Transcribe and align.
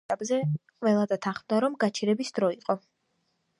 ამ 0.03 0.07
ეტაპზე 0.11 0.37
ყველა 0.85 1.03
დათანხმდა, 1.11 1.61
რომ 1.65 1.77
უკვე 1.77 1.85
გაჩერების 1.85 2.35
დრო 2.41 2.53
იყო. 2.59 2.81